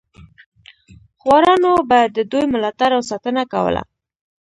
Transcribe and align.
خوارانو 1.19 1.71
به 1.89 1.99
د 2.15 2.17
دوی 2.31 2.45
ملاتړ 2.53 2.89
او 2.97 3.01
ساتنه 3.11 3.43
کوله. 3.53 3.83